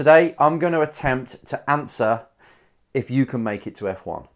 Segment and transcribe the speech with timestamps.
[0.00, 2.24] Today, I'm going to attempt to answer
[2.94, 4.26] if you can make it to F1.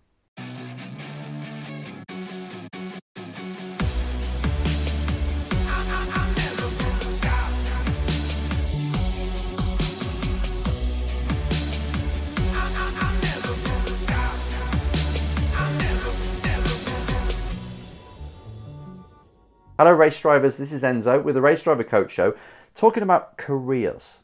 [19.78, 20.58] Hello, race drivers.
[20.58, 22.34] This is Enzo with the Race Driver Coach Show,
[22.74, 24.20] talking about careers,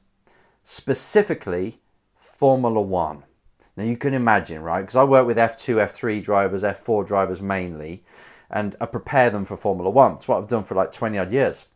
[0.62, 1.80] specifically
[2.18, 3.24] Formula One.
[3.76, 4.82] Now, you can imagine, right?
[4.82, 8.04] Because I work with F2, F3 drivers, F4 drivers mainly,
[8.50, 10.14] and I prepare them for Formula One.
[10.14, 11.66] It's what I've done for like 20 odd years.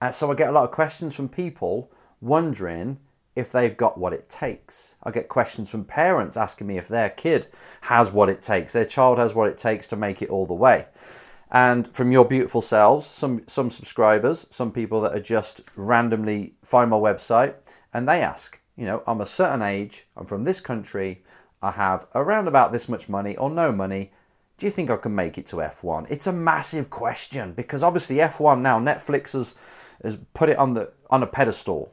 [0.00, 1.90] And so I get a lot of questions from people
[2.20, 2.98] wondering
[3.36, 4.94] if they've got what it takes.
[5.02, 7.48] I get questions from parents asking me if their kid
[7.82, 10.54] has what it takes, their child has what it takes to make it all the
[10.54, 10.86] way
[11.54, 16.90] and from your beautiful selves, some some subscribers, some people that are just randomly find
[16.90, 17.54] my website
[17.94, 21.22] and they ask, you know, I'm a certain age, I'm from this country,
[21.62, 24.12] I have around about this much money or no money.
[24.58, 26.10] Do you think I can make it to F1?
[26.10, 29.54] It's a massive question because obviously F1 now Netflix has
[30.02, 31.92] has put it on the on a pedestal.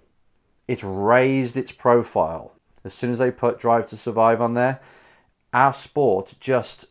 [0.67, 2.53] It's raised its profile.
[2.83, 4.81] As soon as they put Drive to Survive on there,
[5.53, 6.87] our sport just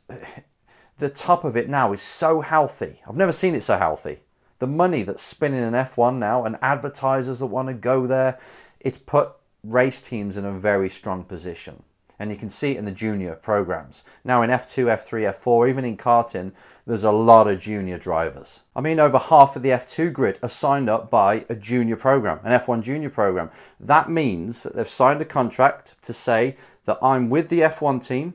[0.98, 3.00] the top of it now is so healthy.
[3.06, 4.20] I've never seen it so healthy.
[4.58, 8.38] The money that's spinning in F1 now and advertisers that want to go there,
[8.80, 11.82] it's put race teams in a very strong position.
[12.18, 14.04] And you can see it in the junior programs.
[14.24, 16.52] Now in F2, F3, F4, even in karting,
[16.86, 18.60] there's a lot of junior drivers.
[18.76, 22.40] I mean, over half of the F2 grid are signed up by a junior program,
[22.44, 23.50] an F1 junior program.
[23.78, 28.34] That means that they've signed a contract to say that I'm with the F1 team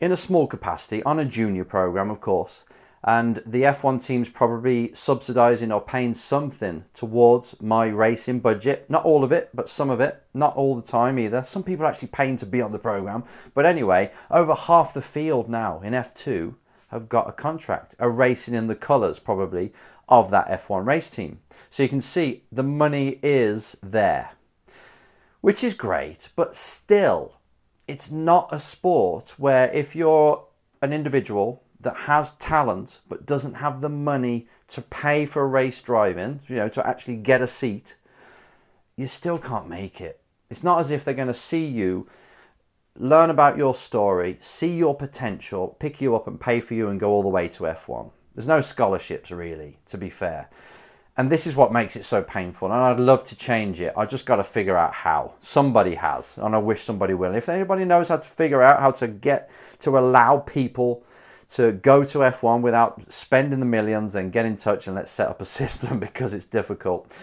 [0.00, 2.64] in a small capacity on a junior program, of course.
[3.06, 8.90] And the F1 team's probably subsidising or paying something towards my racing budget.
[8.90, 10.24] Not all of it, but some of it.
[10.34, 11.44] Not all the time either.
[11.44, 13.22] Some people are actually paying to be on the program.
[13.54, 16.56] But anyway, over half the field now in F2
[16.88, 19.72] have got a contract, are racing in the colours probably
[20.08, 21.40] of that F1 race team.
[21.70, 24.32] So you can see the money is there,
[25.40, 27.34] which is great, but still,
[27.86, 30.44] it's not a sport where if you're
[30.82, 35.80] an individual that has talent but doesn't have the money to pay for a race
[35.80, 37.96] driving, you know, to actually get a seat,
[38.96, 40.20] you still can't make it.
[40.48, 42.06] It's not as if they're going to see you,
[42.98, 46.98] learn about your story, see your potential, pick you up and pay for you and
[46.98, 48.10] go all the way to F1.
[48.34, 50.48] There's no scholarships really, to be fair.
[51.18, 52.70] And this is what makes it so painful.
[52.70, 53.94] And I'd love to change it.
[53.96, 55.32] I just got to figure out how.
[55.40, 57.34] Somebody has, and I wish somebody will.
[57.34, 61.04] If anybody knows how to figure out how to get to allow people
[61.48, 65.28] to go to F1 without spending the millions, and get in touch and let's set
[65.28, 67.14] up a system because it's difficult.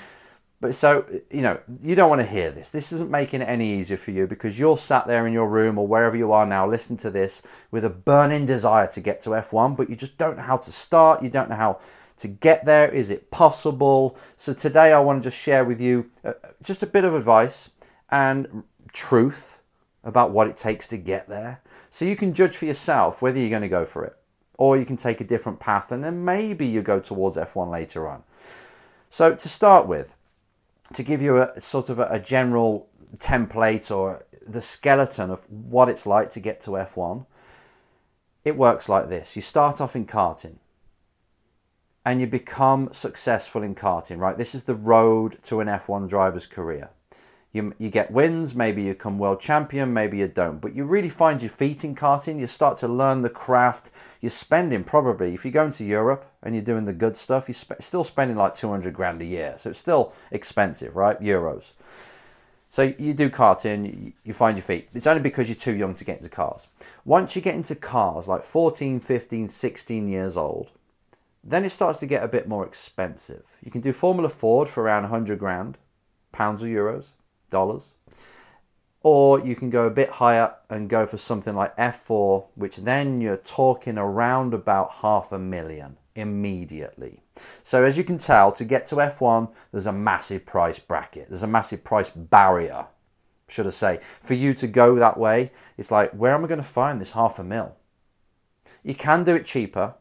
[0.64, 2.72] But so, you know, you don't want to hear this.
[2.72, 5.78] This isn't making it any easier for you because you're sat there in your room
[5.78, 9.32] or wherever you are now listening to this with a burning desire to get to
[9.32, 11.22] F1, but you just don't know how to start.
[11.22, 11.80] You don't know how
[12.16, 12.90] to get there?
[12.90, 14.18] Is it possible?
[14.38, 16.32] So today I want to just share with you uh,
[16.62, 17.70] just a bit of advice
[18.10, 18.64] and
[18.94, 19.60] truth
[20.04, 21.62] about what it takes to get there.
[21.90, 24.18] So you can judge for yourself whether you're going to go for it
[24.58, 28.08] or you can take a different path and then maybe you go towards F1 later
[28.08, 28.24] on.
[29.10, 30.16] So to start with,
[30.94, 32.88] to give you a sort of a, a general
[33.18, 37.26] template or the skeleton of what it's like to get to F1,
[38.44, 39.36] it works like this.
[39.36, 40.58] You start off in karting
[42.06, 44.38] and you become successful in karting, right?
[44.38, 46.90] This is the road to an F1 driver's career.
[47.54, 51.10] You, you get wins, maybe you come world champion, maybe you don't, but you really
[51.10, 52.40] find your feet in karting.
[52.40, 53.92] You start to learn the craft.
[54.22, 57.54] You're spending probably, if you're going to Europe and you're doing the good stuff, you're
[57.54, 59.54] sp- still spending like 200 grand a year.
[59.58, 61.22] So it's still expensive, right?
[61.22, 61.74] Euros.
[62.72, 64.90] So you do karting, you find your feet.
[64.96, 66.66] It's only because you're too young to get into cars.
[67.06, 70.72] Once you get into cars, like 14, 15, 16 years old,
[71.44, 73.44] then it starts to get a bit more expensive.
[73.64, 75.78] You can do Formula Ford for around 100 grand,
[76.32, 77.12] pounds or euros,
[77.54, 77.94] dollars.
[79.02, 83.22] Or you can go a bit higher and go for something like F4, which then
[83.22, 87.20] you're talking around about half a million immediately.
[87.64, 91.44] So, as you can tell, to get to F1, there's a massive price bracket, there's
[91.44, 92.88] a massive price barrier,
[93.48, 94.00] should I say.
[94.22, 97.12] For you to go that way, it's like, where am I going to find this
[97.12, 97.76] half a mil?
[98.84, 99.96] You can do it cheaper,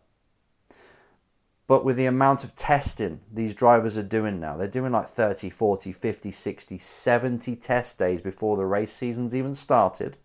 [1.72, 5.48] but with the amount of testing these drivers are doing now, they're doing like 30,
[5.48, 10.19] 40, 50, 60, 70 test days before the race season's even started.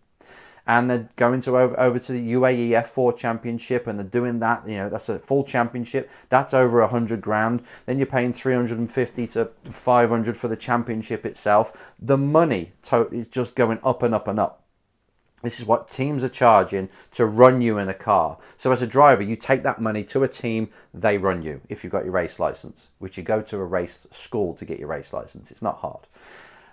[0.66, 4.68] and they're going to over, over to the UAE F4 championship and they're doing that,
[4.68, 6.10] you know, that's a full championship.
[6.28, 7.62] That's over 100 grand.
[7.86, 11.94] Then you're paying 350 to 500 for the championship itself.
[11.98, 14.67] The money to- is just going up and up and up.
[15.42, 18.38] This is what teams are charging to run you in a car.
[18.56, 21.84] So as a driver, you take that money to a team, they run you if
[21.84, 24.88] you've got your race license, which you go to a race school to get your
[24.88, 25.50] race license.
[25.50, 26.06] It's not hard.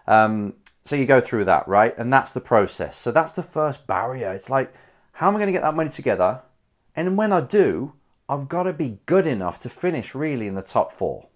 [0.08, 1.96] Um, so you go through that, right?
[1.98, 2.98] And that's the process.
[2.98, 4.32] So that's the first barrier.
[4.34, 4.74] It's like,
[5.14, 6.42] how am I going to get that money together?
[6.96, 7.94] And when I do,
[8.28, 11.28] I've got to be good enough to finish really in the top four.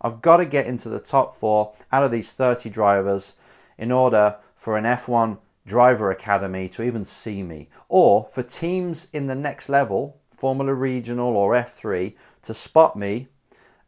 [0.00, 3.34] I've got to get into the top four out of these 30 drivers
[3.76, 9.26] in order for an F1 driver academy to even see me, or for teams in
[9.26, 13.28] the next level, Formula Regional or F3, to spot me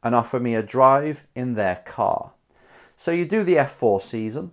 [0.02, 2.32] and offer me a drive in their car.
[2.96, 4.52] So you do the F4 season,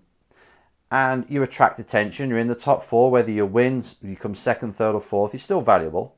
[0.91, 2.29] and you attract attention.
[2.29, 5.39] You're in the top four, whether you win, you come second, third, or fourth, you're
[5.39, 6.15] still valuable.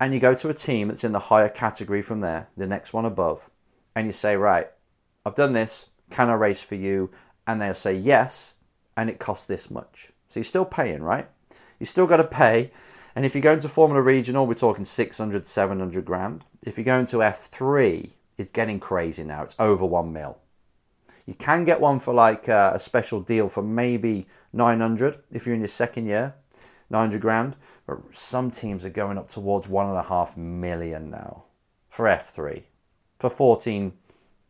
[0.00, 2.92] And you go to a team that's in the higher category from there, the next
[2.92, 3.48] one above,
[3.94, 4.68] and you say, Right,
[5.24, 7.10] I've done this, can I race for you?
[7.46, 8.54] And they'll say yes,
[8.96, 10.11] and it costs this much.
[10.32, 11.28] So you're still paying, right?
[11.78, 12.70] You still got to pay.
[13.14, 16.46] And if you're going to Formula Regional, we're talking 600, 700 grand.
[16.64, 19.42] If you're going to F3, it's getting crazy now.
[19.42, 20.38] It's over one mil.
[21.26, 25.54] You can get one for like uh, a special deal for maybe 900 if you're
[25.54, 26.34] in your second year,
[26.88, 27.54] 900 grand.
[27.86, 31.44] But some teams are going up towards one and a half million now
[31.90, 32.62] for F3.
[33.18, 33.92] For 14,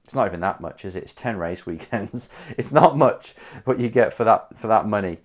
[0.05, 1.02] it's not even that much, is it?
[1.02, 2.31] It's 10 race weekends.
[2.56, 3.32] It's not much
[3.64, 5.19] what you get for that for that money.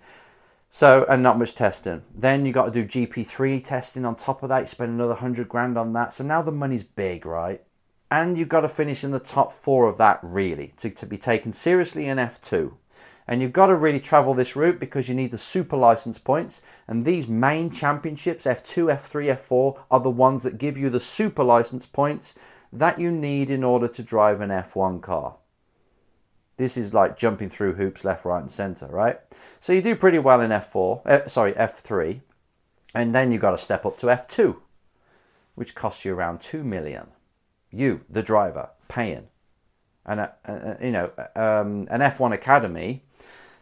[0.70, 2.02] So and not much testing.
[2.14, 4.60] Then you got to do GP3 testing on top of that.
[4.60, 6.12] You spend another hundred grand on that.
[6.12, 7.62] So now the money's big, right?
[8.10, 11.18] and you've got to finish in the top four of that really to, to be
[11.18, 12.72] taken seriously in F2.
[13.26, 16.62] And you've got to really travel this route because you need the super license points.
[16.86, 21.44] And these main championships, F2, F3, F4, are the ones that give you the super
[21.44, 22.34] license points
[22.72, 25.36] that you need in order to drive an F1 car.
[26.58, 29.18] This is like jumping through hoops left, right, and center, right?
[29.60, 32.20] So you do pretty well in F4, uh, sorry, F3,
[32.94, 34.56] and then you've got to step up to F2,
[35.54, 37.08] which costs you around 2 million
[37.70, 39.28] you, the driver, paying.
[40.04, 43.04] And, uh, uh, you know, um, an F1 Academy,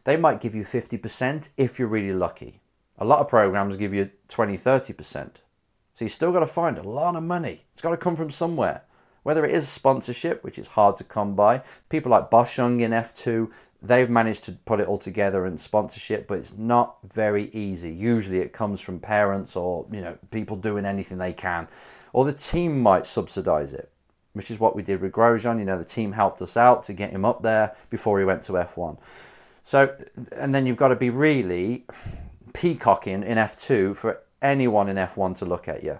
[0.05, 2.61] they might give you 50% if you're really lucky.
[2.99, 5.31] A lot of programs give you 20, 30%.
[5.93, 7.65] So you still got to find a lot of money.
[7.73, 8.83] It's got to come from somewhere.
[9.27, 13.51] Whether it is sponsorship, which is hard to come by, people like Boschung in F2,
[13.83, 17.93] they've managed to put it all together in sponsorship, but it's not very easy.
[17.93, 21.67] Usually it comes from parents or, you know, people doing anything they can.
[22.13, 23.91] Or the team might subsidize it
[24.35, 25.59] which is what we did with Grosjean.
[25.59, 28.43] You know, the team helped us out to get him up there before he went
[28.43, 28.99] to F1.
[29.63, 29.97] So,
[30.31, 31.87] and then you've got to be really
[32.53, 35.99] peacocking in F2 for anyone in F1 to look at you.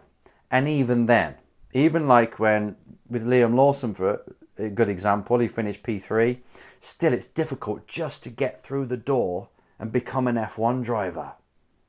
[0.51, 1.37] And even then,
[1.77, 2.77] even like when
[3.09, 4.23] with Liam Lawson, for
[4.59, 6.39] a good example, he finished P3,
[6.81, 11.33] still it's difficult just to get through the door and become an F1 driver.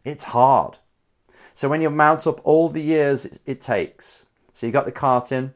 [0.04, 0.78] It's hard.
[1.54, 5.54] So when you mount up all the years it takes, so you got the karting,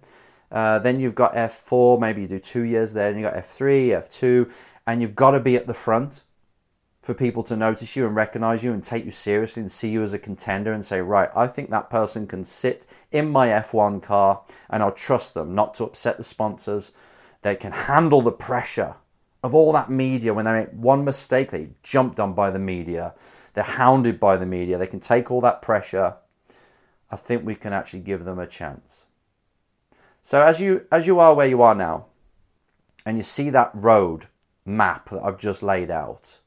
[0.51, 3.89] uh, then you've got F4, maybe you do two years there, and you've got F3,
[3.89, 4.51] F2,
[4.87, 6.23] and you've got to be at the front
[7.11, 10.01] for people to notice you and recognize you and take you seriously and see you
[10.01, 14.01] as a contender and say, right, I think that person can sit in my F1
[14.01, 16.93] car and I'll trust them not to upset the sponsors.
[17.41, 18.95] They can handle the pressure
[19.43, 23.13] of all that media when they make one mistake, they jumped on by the media,
[23.55, 26.15] they're hounded by the media, they can take all that pressure.
[27.09, 29.05] I think we can actually give them a chance.
[30.21, 32.05] So as you as you are where you are now,
[33.05, 34.27] and you see that road
[34.63, 36.37] map that I've just laid out,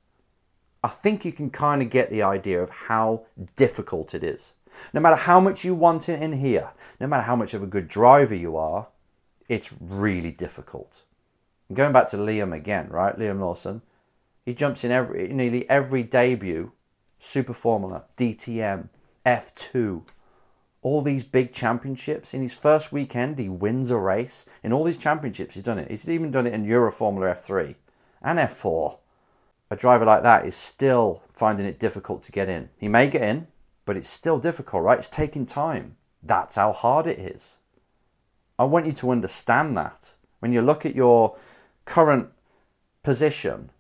[0.85, 3.23] I think you can kind of get the idea of how
[3.57, 4.53] difficult it is.
[4.93, 7.67] No matter how much you want it in here, no matter how much of a
[7.67, 8.89] good driver you are,
[9.49, 11.05] it's really difficult.
[11.69, 13.19] And going back to Liam again, right?
[13.19, 13.81] Liam Lawson,
[14.45, 16.73] he jumps in every nearly every debut,
[17.19, 18.91] Super Formula, DTM,
[19.25, 20.03] F2,
[20.83, 22.35] all these big championships.
[22.35, 24.45] In his first weekend, he wins a race.
[24.63, 25.91] In all these championships, he's done it.
[25.91, 27.75] He's even done it in Euro Formula F3
[28.21, 28.99] and F4.
[29.75, 32.69] A driver like that is still finding it difficult to get in.
[32.79, 33.49] He may get in,
[33.85, 35.01] but it's still difficult, right?
[35.01, 35.97] It's taking time.
[36.23, 37.57] That's how hard it is.
[38.57, 40.15] I want you to understand that.
[40.39, 41.37] When you look at your
[41.87, 42.29] current
[43.03, 43.71] position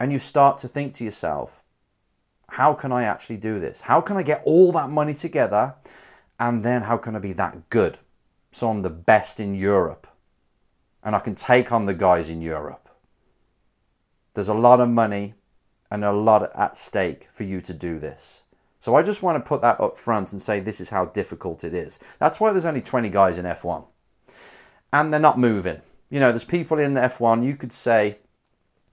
[0.00, 1.62] and you start to think to yourself,
[2.52, 3.82] how can I actually do this?
[3.82, 5.74] How can I get all that money together?
[6.40, 7.98] And then how can I be that good?
[8.50, 10.06] So I'm the best in Europe.
[11.02, 12.85] And I can take on the guys in Europe.
[14.36, 15.32] There's a lot of money
[15.90, 18.44] and a lot at stake for you to do this.
[18.80, 21.64] So I just want to put that up front and say this is how difficult
[21.64, 21.98] it is.
[22.18, 23.86] That's why there's only 20 guys in F1.
[24.92, 25.80] And they're not moving.
[26.10, 28.18] You know, there's people in the F1, you could say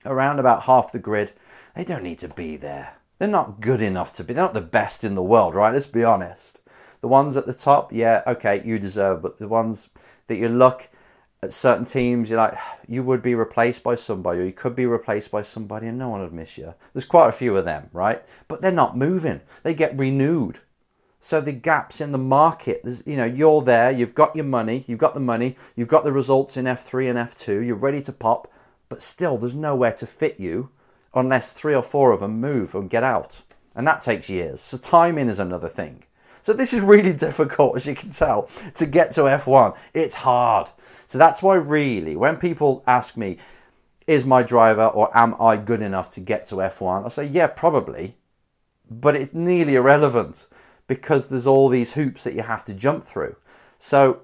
[0.06, 1.34] around about half the grid,
[1.76, 2.96] they don't need to be there.
[3.20, 5.74] They're not good enough to be, they're not the best in the world, right?
[5.74, 6.62] Let's be honest.
[7.02, 9.90] The ones at the top, yeah, okay, you deserve, but the ones
[10.28, 10.90] that you look
[11.44, 12.58] at certain teams, you're like,
[12.88, 16.10] you would be replaced by somebody, or you could be replaced by somebody, and no
[16.10, 16.74] one would miss you.
[16.94, 18.24] There's quite a few of them, right?
[18.48, 19.42] But they're not moving.
[19.64, 20.60] They get renewed.
[21.20, 25.00] So the gaps in the market, you know, you're there, you've got your money, you've
[25.00, 28.52] got the money, you've got the results in F3 and F2, you're ready to pop,
[28.90, 30.70] but still there's nowhere to fit you
[31.14, 33.42] unless three or four of them move and get out.
[33.74, 34.60] And that takes years.
[34.60, 36.04] So timing is another thing.
[36.42, 39.76] So this is really difficult, as you can tell, to get to F1.
[39.94, 40.72] It's hard.
[41.06, 43.38] So that's why, really, when people ask me,
[44.08, 47.06] is my driver or am I good enough to get to F1?
[47.06, 48.16] I say, yeah, probably.
[48.90, 50.46] But it's nearly irrelevant
[50.88, 53.36] because there's all these hoops that you have to jump through.
[53.78, 54.22] So,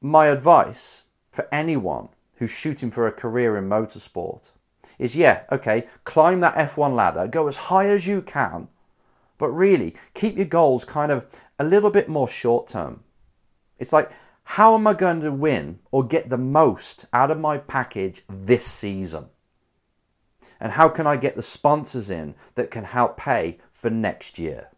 [0.00, 4.50] my advice for anyone who's shooting for a career in motorsport
[4.98, 8.68] is yeah, okay, climb that F1 ladder, go as high as you can,
[9.38, 11.26] but really keep your goals kind of
[11.58, 13.02] a little bit more short term.
[13.78, 14.10] It's like,
[14.50, 18.64] how am I going to win or get the most out of my package this
[18.64, 19.26] season?
[20.60, 24.68] And how can I get the sponsors in that can help pay for next year?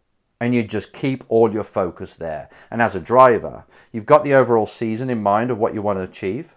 [0.41, 2.49] And you just keep all your focus there.
[2.71, 5.99] And as a driver, you've got the overall season in mind of what you want
[5.99, 6.55] to achieve.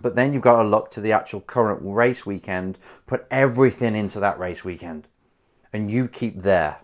[0.00, 4.18] But then you've got to look to the actual current race weekend, put everything into
[4.18, 5.06] that race weekend,
[5.72, 6.78] and you keep there.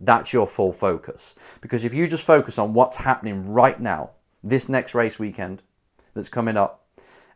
[0.00, 1.36] That's your full focus.
[1.60, 4.10] Because if you just focus on what's happening right now,
[4.42, 5.62] this next race weekend
[6.14, 6.86] that's coming up,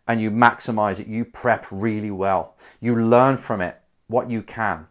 [0.06, 4.86] and you maximize it, you prep really well, you learn from it what you can,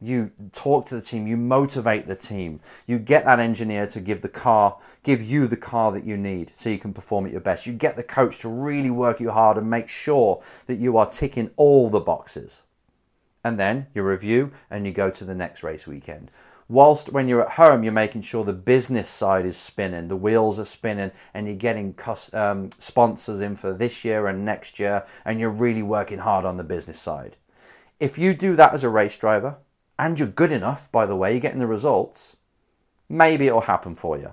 [0.00, 4.20] you talk to the team, you motivate the team, you get that engineer to give
[4.20, 7.40] the car, give you the car that you need so you can perform at your
[7.40, 7.66] best.
[7.66, 11.06] You get the coach to really work you hard and make sure that you are
[11.06, 12.62] ticking all the boxes.
[13.44, 16.30] And then you review and you go to the next race weekend.
[16.68, 20.58] Whilst when you're at home, you're making sure the business side is spinning, the wheels
[20.58, 21.94] are spinning, and you're getting
[22.32, 26.56] um, sponsors in for this year and next year, and you're really working hard on
[26.56, 27.36] the business side.
[28.00, 29.56] If you do that as a race driver,
[29.98, 32.36] and you're good enough, by the way, you're getting the results,
[33.08, 34.32] maybe it'll happen for you.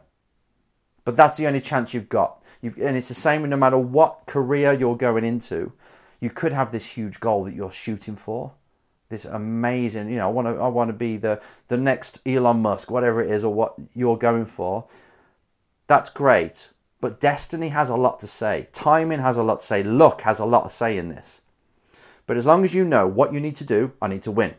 [1.05, 2.43] But that's the only chance you've got.
[2.61, 5.73] You've, and it's the same no matter what career you're going into.
[6.19, 8.53] You could have this huge goal that you're shooting for.
[9.09, 12.61] This amazing, you know, I want to, I want to be the the next Elon
[12.61, 14.85] Musk, whatever it is, or what you're going for.
[15.87, 16.69] That's great,
[17.01, 18.67] but destiny has a lot to say.
[18.71, 19.81] Timing has a lot to say.
[19.81, 21.41] Luck has a lot to say in this.
[22.27, 24.53] But as long as you know what you need to do, I need to win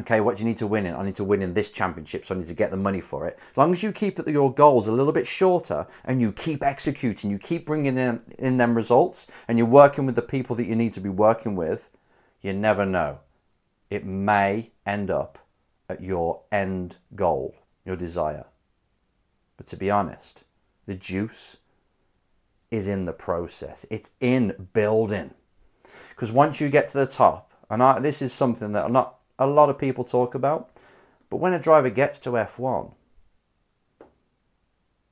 [0.00, 0.94] okay, what do you need to win in?
[0.94, 3.26] I need to win in this championship, so I need to get the money for
[3.26, 3.38] it.
[3.52, 7.30] As long as you keep your goals a little bit shorter and you keep executing,
[7.30, 10.74] you keep bringing in, in them results, and you're working with the people that you
[10.74, 11.90] need to be working with,
[12.42, 13.20] you never know.
[13.90, 15.38] It may end up
[15.88, 18.46] at your end goal, your desire.
[19.56, 20.44] But to be honest,
[20.86, 21.58] the juice
[22.70, 25.34] is in the process, it's in building.
[26.10, 29.46] Because once you get to the top, and I, this is something that not a
[29.46, 30.70] lot of people talk about.
[31.30, 32.94] But when a driver gets to F1,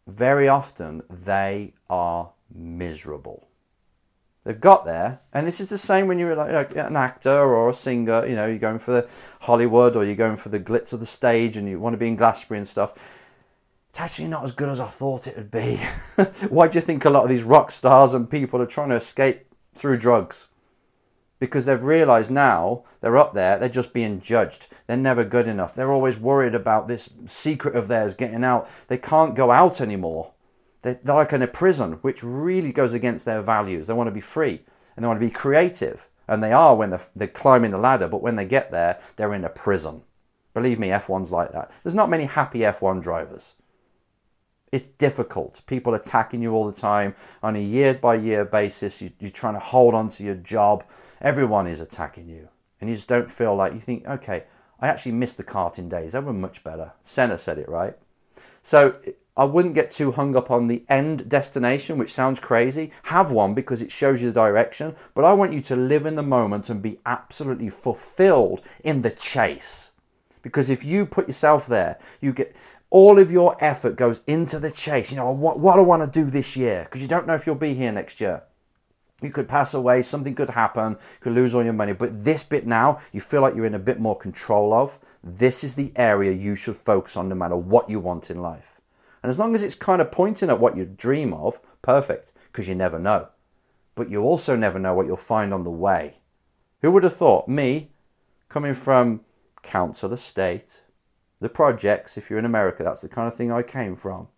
[0.07, 3.49] very often they are miserable.
[4.45, 7.73] They've got there, and this is the same when you're like an actor or a
[7.73, 8.27] singer.
[8.27, 9.09] You know, you're going for the
[9.43, 12.09] Hollywood or you're going for the glitz of the stage, and you want to be
[12.09, 12.95] in Glastonbury and stuff.
[13.91, 15.77] It's actually not as good as I thought it would be.
[16.49, 18.97] Why do you think a lot of these rock stars and people are trying to
[18.97, 20.49] escape through drugs?
[21.43, 24.69] because they've realized now they're up there, they're just being judged.
[24.87, 25.75] They're never good enough.
[25.75, 28.71] They're always worried about this secret of theirs getting out.
[28.87, 30.31] They can't go out anymore.
[30.83, 33.87] They're, they're like in a prison, which really goes against their values.
[33.87, 34.63] They want to be free
[34.97, 36.09] and they want to be creative.
[36.29, 39.35] And they are when they're, they're climbing the ladder, but when they get there, they're
[39.35, 40.03] in a prison.
[40.55, 41.71] Believe me, F1's like that.
[41.83, 43.55] There's not many happy F1 drivers.
[44.71, 45.61] It's difficult.
[45.67, 49.03] People attacking you all the time on a year by year basis.
[49.03, 50.85] You, you're trying to hold on to your job
[51.23, 52.49] Everyone is attacking you.
[52.81, 54.45] And you just don't feel like you think, okay,
[54.81, 56.13] I actually missed the karting days.
[56.13, 56.93] They were much better.
[57.03, 57.97] Senna said it, right?
[58.63, 58.97] So
[59.35, 62.91] I wouldn't get too hung up on the end destination, which sounds crazy.
[63.05, 64.95] Have one because it shows you the direction.
[65.15, 69.11] But I want you to live in the moment and be absolutely fulfilled in the
[69.11, 69.93] chase.
[70.43, 72.55] Because if you put yourself there, you get
[72.91, 75.11] all of your effort goes into the chase.
[75.11, 76.83] You know, what, what I want to do this year?
[76.85, 78.43] Because you don't know if you'll be here next year.
[79.23, 81.95] You could pass away, something could happen, you could lose all your money.
[81.95, 84.99] But this bit now, you feel like you're in a bit more control of.
[85.25, 88.82] This is the area you should focus on no matter what you want in life.
[89.23, 92.69] And as long as it's kind of pointing at what you dream of, perfect, because
[92.69, 93.29] you never know.
[93.95, 96.19] But you also never know what you'll find on the way.
[96.81, 97.49] Who would have thought?
[97.49, 97.91] Me,
[98.49, 99.21] coming from
[99.63, 100.81] council estate,
[101.41, 104.29] the projects, if you're in America, that's the kind of thing I came from.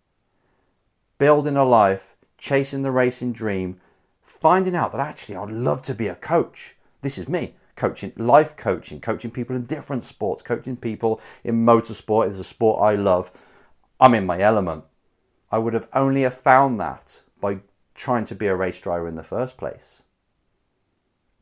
[1.17, 3.79] Building a life, chasing the racing dream,
[4.21, 6.75] finding out that actually I'd love to be a coach.
[7.01, 12.29] This is me coaching, life coaching, coaching people in different sports, coaching people in motorsport
[12.29, 13.31] is a sport I love.
[13.99, 14.83] I'm in my element.
[15.51, 17.59] I would have only have found that by
[17.93, 20.03] trying to be a race driver in the first place.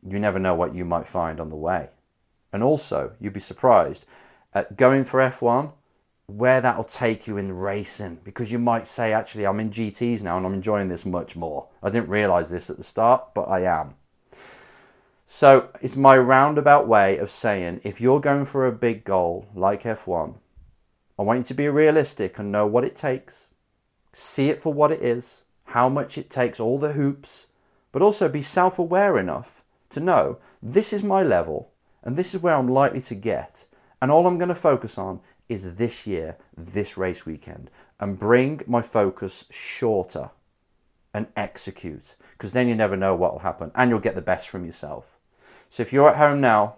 [0.05, 1.89] You never know what you might find on the way.
[2.51, 4.05] And also, you'd be surprised
[4.53, 5.71] at going for F1
[6.27, 10.37] where that'll take you in racing because you might say, actually, I'm in GTs now
[10.37, 11.67] and I'm enjoying this much more.
[11.81, 13.95] I didn't realize this at the start, but I am.
[15.27, 19.83] So it's my roundabout way of saying if you're going for a big goal like
[19.83, 20.35] F1,
[21.17, 23.49] I want you to be realistic and know what it takes,
[24.11, 27.47] see it for what it is, how much it takes, all the hoops,
[27.91, 31.71] but also be self aware enough to know this is my level
[32.03, 33.65] and this is where I'm likely to get.
[34.01, 38.61] And all I'm going to focus on is this year, this race weekend, and bring
[38.67, 40.31] my focus shorter
[41.13, 44.49] and execute because then you never know what will happen and you'll get the best
[44.49, 45.17] from yourself.
[45.69, 46.75] So if you're at home now,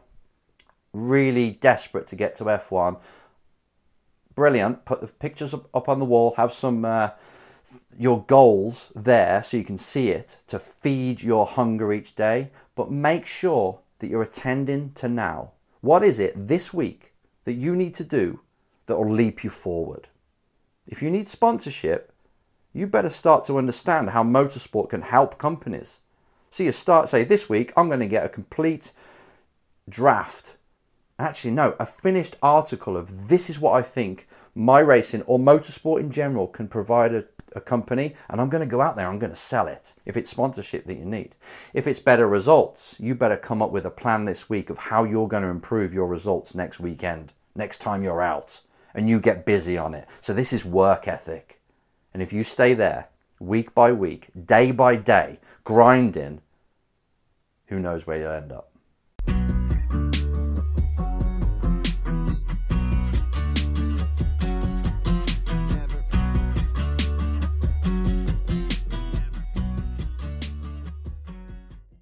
[0.94, 3.00] really desperate to get to F1,
[4.36, 4.86] brilliant.
[4.86, 6.86] Put the pictures up on the wall, have some.
[6.86, 7.10] Uh,
[7.98, 12.92] your goals there so you can see it to feed your hunger each day, but
[12.92, 15.52] make sure that you're attending to now.
[15.82, 17.14] What is it this week
[17.46, 18.42] that you need to do
[18.86, 20.10] that will leap you forward?
[20.88, 22.12] If you need sponsorship,
[22.74, 26.00] you better start to understand how motorsport can help companies.
[26.52, 28.92] So you start, say, this week I'm going to get a complete
[29.88, 30.56] draft.
[31.18, 36.00] Actually, no, a finished article of this is what I think my racing or motorsport
[36.00, 39.18] in general can provide a a company and I'm going to go out there, I'm
[39.18, 41.36] going to sell it if it's sponsorship that you need.
[41.74, 45.06] If it's better results, you better come up with a plan this week of how
[45.06, 48.60] you're going to improve your results next weekend, next time you're out,
[48.94, 50.08] and you get busy on it.
[50.20, 51.62] So this is work ethic.
[52.14, 53.08] And if you stay there
[53.40, 56.42] week by week, day by day, grinding,
[57.68, 58.75] who knows where you'll end up.